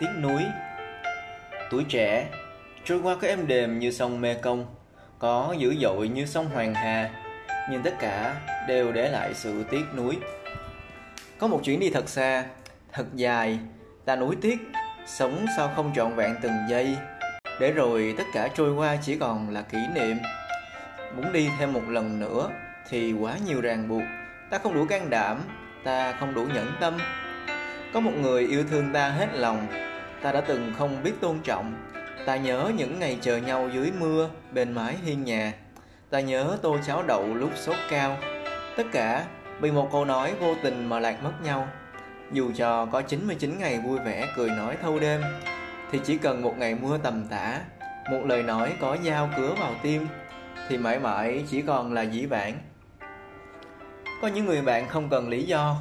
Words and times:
tiếc 0.00 0.08
núi 0.22 0.42
tuổi 1.70 1.84
trẻ, 1.88 2.26
trôi 2.84 3.00
qua 3.02 3.16
có 3.20 3.28
êm 3.28 3.46
đềm 3.46 3.78
như 3.78 3.90
sông 3.90 4.20
mê 4.20 4.34
công, 4.34 4.66
có 5.18 5.54
dữ 5.58 5.74
dội 5.80 6.08
như 6.08 6.26
sông 6.26 6.48
hoàng 6.48 6.74
hà, 6.74 7.10
nhưng 7.70 7.82
tất 7.82 7.94
cả 8.00 8.34
đều 8.68 8.92
để 8.92 9.08
lại 9.08 9.34
sự 9.34 9.64
tiếc 9.70 9.84
nuối. 9.96 10.18
Có 11.38 11.46
một 11.46 11.60
chuyến 11.64 11.80
đi 11.80 11.90
thật 11.90 12.08
xa, 12.08 12.44
thật 12.92 13.06
dài 13.14 13.58
ta 14.04 14.16
nuối 14.16 14.36
tiếc 14.40 14.58
sống 15.06 15.46
sao 15.56 15.70
không 15.76 15.92
trọn 15.96 16.14
vẹn 16.14 16.36
từng 16.42 16.56
giây. 16.70 16.96
Để 17.60 17.72
rồi 17.72 18.14
tất 18.18 18.24
cả 18.34 18.48
trôi 18.54 18.72
qua 18.72 18.96
chỉ 19.02 19.16
còn 19.16 19.50
là 19.50 19.62
kỷ 19.62 19.78
niệm. 19.94 20.18
Muốn 21.16 21.32
đi 21.32 21.48
thêm 21.58 21.72
một 21.72 21.88
lần 21.88 22.20
nữa 22.20 22.50
thì 22.90 23.12
quá 23.12 23.34
nhiều 23.46 23.60
ràng 23.60 23.88
buộc, 23.88 24.02
ta 24.50 24.58
không 24.58 24.74
đủ 24.74 24.86
can 24.86 25.10
đảm, 25.10 25.38
ta 25.84 26.12
không 26.12 26.34
đủ 26.34 26.44
nhẫn 26.44 26.72
tâm. 26.80 26.98
Có 27.94 28.00
một 28.00 28.12
người 28.22 28.46
yêu 28.46 28.64
thương 28.70 28.92
ta 28.92 29.08
hết 29.08 29.28
lòng 29.32 29.87
ta 30.22 30.32
đã 30.32 30.40
từng 30.40 30.72
không 30.78 31.02
biết 31.02 31.12
tôn 31.20 31.38
trọng. 31.44 31.74
Ta 32.26 32.36
nhớ 32.36 32.72
những 32.76 32.98
ngày 32.98 33.18
chờ 33.20 33.36
nhau 33.36 33.68
dưới 33.74 33.92
mưa, 34.00 34.30
bên 34.52 34.72
mái 34.72 34.96
hiên 35.04 35.24
nhà. 35.24 35.52
Ta 36.10 36.20
nhớ 36.20 36.58
tô 36.62 36.76
cháo 36.86 37.02
đậu 37.02 37.34
lúc 37.34 37.50
sốt 37.56 37.76
cao. 37.90 38.16
Tất 38.76 38.84
cả 38.92 39.24
vì 39.60 39.70
một 39.70 39.88
câu 39.92 40.04
nói 40.04 40.34
vô 40.40 40.54
tình 40.62 40.88
mà 40.88 41.00
lạc 41.00 41.22
mất 41.22 41.32
nhau. 41.42 41.68
Dù 42.32 42.52
cho 42.56 42.86
có 42.86 43.02
99 43.02 43.58
ngày 43.58 43.78
vui 43.78 43.98
vẻ 43.98 44.28
cười 44.36 44.50
nói 44.50 44.76
thâu 44.82 44.98
đêm, 44.98 45.22
thì 45.92 46.00
chỉ 46.04 46.18
cần 46.18 46.42
một 46.42 46.58
ngày 46.58 46.74
mưa 46.74 46.98
tầm 47.02 47.26
tã, 47.30 47.60
một 48.10 48.20
lời 48.24 48.42
nói 48.42 48.72
có 48.80 48.96
dao 49.04 49.30
cứa 49.36 49.54
vào 49.60 49.74
tim, 49.82 50.06
thì 50.68 50.76
mãi 50.76 50.98
mãi 50.98 51.44
chỉ 51.50 51.62
còn 51.62 51.92
là 51.92 52.02
dĩ 52.02 52.26
vãng. 52.26 52.58
Có 54.22 54.28
những 54.28 54.46
người 54.46 54.62
bạn 54.62 54.88
không 54.88 55.08
cần 55.08 55.28
lý 55.28 55.42
do, 55.42 55.76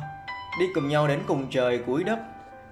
đi 0.60 0.66
cùng 0.76 0.88
nhau 0.88 1.08
đến 1.08 1.20
cùng 1.28 1.48
trời 1.50 1.84
cuối 1.86 2.04
đất, 2.04 2.20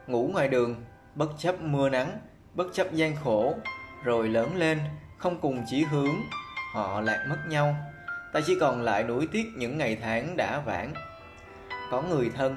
ngủ 0.08 0.30
ngoài 0.34 0.48
đường 0.48 0.76
bất 1.16 1.30
chấp 1.38 1.62
mưa 1.62 1.90
nắng, 1.90 2.18
bất 2.54 2.68
chấp 2.74 2.94
gian 2.94 3.16
khổ, 3.24 3.56
rồi 4.04 4.30
lớn 4.30 4.58
lên, 4.58 4.80
không 5.18 5.40
cùng 5.42 5.64
chỉ 5.68 5.84
hướng, 5.84 6.16
họ 6.74 7.02
lạc 7.02 7.26
mất 7.30 7.38
nhau. 7.50 7.76
Ta 8.34 8.40
chỉ 8.46 8.58
còn 8.60 8.82
lại 8.82 9.04
nuối 9.04 9.28
tiếc 9.32 9.46
những 9.56 9.78
ngày 9.78 9.98
tháng 10.02 10.38
đã 10.38 10.60
vãng. 10.60 10.94
Có 11.92 12.02
người 12.02 12.32
thân, 12.36 12.56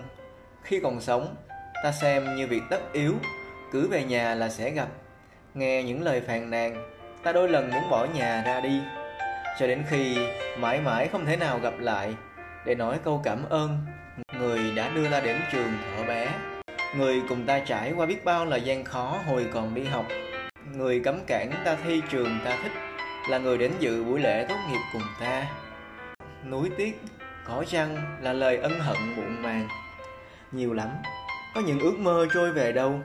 khi 0.62 0.80
còn 0.82 1.00
sống, 1.00 1.36
ta 1.82 1.92
xem 1.92 2.36
như 2.36 2.46
việc 2.46 2.62
tất 2.70 2.92
yếu, 2.92 3.14
cứ 3.72 3.88
về 3.88 4.04
nhà 4.04 4.34
là 4.34 4.48
sẽ 4.48 4.70
gặp. 4.70 4.88
Nghe 5.54 5.82
những 5.82 6.02
lời 6.02 6.20
phàn 6.20 6.50
nàn, 6.50 6.90
ta 7.22 7.32
đôi 7.32 7.48
lần 7.48 7.70
muốn 7.70 7.90
bỏ 7.90 8.06
nhà 8.14 8.42
ra 8.46 8.60
đi. 8.60 8.80
Cho 9.58 9.66
đến 9.66 9.84
khi 9.88 10.16
mãi 10.58 10.80
mãi 10.80 11.08
không 11.12 11.26
thể 11.26 11.36
nào 11.36 11.58
gặp 11.58 11.74
lại, 11.78 12.14
để 12.66 12.74
nói 12.74 12.98
câu 13.04 13.20
cảm 13.24 13.48
ơn 13.48 13.78
người 14.38 14.72
đã 14.76 14.88
đưa 14.88 15.10
ta 15.10 15.20
đến 15.20 15.40
trường 15.52 15.72
thở 15.96 16.04
bé 16.04 16.28
người 16.96 17.22
cùng 17.28 17.46
ta 17.46 17.58
trải 17.58 17.92
qua 17.92 18.06
biết 18.06 18.24
bao 18.24 18.44
là 18.44 18.56
gian 18.56 18.84
khó 18.84 19.18
hồi 19.26 19.46
còn 19.52 19.74
đi 19.74 19.84
học. 19.84 20.06
Người 20.74 21.00
cấm 21.00 21.20
cản 21.26 21.52
ta 21.64 21.76
thi 21.84 22.02
trường 22.10 22.38
ta 22.44 22.58
thích, 22.62 22.72
là 23.30 23.38
người 23.38 23.58
đến 23.58 23.72
dự 23.78 24.04
buổi 24.04 24.20
lễ 24.20 24.46
tốt 24.48 24.56
nghiệp 24.70 24.80
cùng 24.92 25.02
ta. 25.20 25.46
Núi 26.50 26.70
tiếc 26.76 27.00
có 27.44 27.64
chăng 27.68 27.96
là 28.22 28.32
lời 28.32 28.56
ân 28.56 28.80
hận 28.80 28.96
muộn 29.16 29.42
màng? 29.42 29.68
Nhiều 30.52 30.74
lắm, 30.74 30.88
có 31.54 31.60
những 31.60 31.80
ước 31.80 31.98
mơ 31.98 32.26
trôi 32.34 32.52
về 32.52 32.72
đâu. 32.72 33.00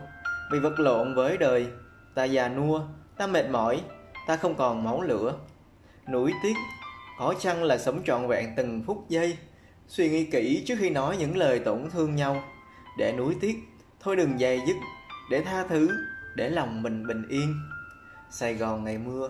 Vì 0.52 0.60
vật 0.60 0.80
lộn 0.80 1.16
với 1.16 1.38
đời, 1.38 1.68
ta 2.16 2.24
già 2.24 2.50
nua, 2.50 2.82
ta 3.18 3.28
mệt 3.28 3.50
mỏi, 3.50 3.82
ta 4.28 4.36
không 4.36 4.56
còn 4.56 4.84
máu 4.84 5.02
lửa. 5.02 5.36
Núi 6.12 6.34
tiếc 6.44 6.54
có 7.20 7.34
chăng 7.40 7.64
là 7.64 7.78
sống 7.78 8.02
trọn 8.06 8.28
vẹn 8.28 8.54
từng 8.58 8.84
phút 8.88 9.06
giây? 9.10 9.38
Suy 9.88 10.10
nghĩ 10.10 10.26
kỹ 10.26 10.64
trước 10.68 10.76
khi 10.80 10.90
nói 10.90 11.18
những 11.18 11.38
lời 11.38 11.60
tổn 11.60 11.90
thương 11.94 12.16
nhau. 12.16 12.44
Để 12.98 13.14
núi 13.18 13.36
tiếc 13.42 13.56
thôi 14.04 14.16
đừng 14.16 14.40
dày 14.40 14.62
dứt, 14.68 14.76
để 15.30 15.42
tha 15.42 15.64
thứ, 15.64 15.90
để 16.36 16.50
lòng 16.50 16.84
mình 16.84 17.08
bình 17.08 17.28
yên. 17.30 17.56
Sài 18.30 18.56
gòn 18.56 18.84
ngày 18.84 18.98
mưa 18.98 19.30